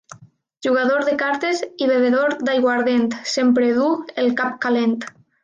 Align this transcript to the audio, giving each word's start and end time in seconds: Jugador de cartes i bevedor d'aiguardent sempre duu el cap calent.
Jugador 0.67 1.03
de 1.09 1.11
cartes 1.23 1.61
i 1.87 1.89
bevedor 1.91 2.33
d'aiguardent 2.47 3.07
sempre 3.35 3.69
duu 3.77 3.93
el 4.25 4.35
cap 4.43 4.59
calent. 4.67 4.99